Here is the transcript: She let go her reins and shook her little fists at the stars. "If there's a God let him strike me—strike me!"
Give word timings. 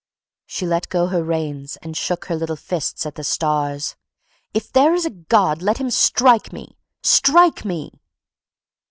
She 0.47 0.65
let 0.65 0.89
go 0.89 1.05
her 1.09 1.23
reins 1.23 1.77
and 1.83 1.95
shook 1.95 2.25
her 2.25 2.35
little 2.35 2.55
fists 2.55 3.05
at 3.05 3.13
the 3.13 3.23
stars. 3.23 3.95
"If 4.51 4.71
there's 4.73 5.05
a 5.05 5.11
God 5.11 5.61
let 5.61 5.77
him 5.77 5.91
strike 5.91 6.51
me—strike 6.51 7.63
me!" 7.63 8.01